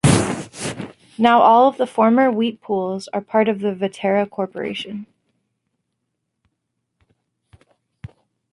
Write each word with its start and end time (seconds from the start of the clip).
Now 1.19 1.41
all 1.41 1.71
the 1.71 1.85
former 1.85 2.31
wheat 2.31 2.59
pools 2.59 3.07
are 3.09 3.21
part 3.21 3.47
of 3.47 3.59
the 3.59 3.75
Viterra 3.75 4.27
corporation. 4.27 5.05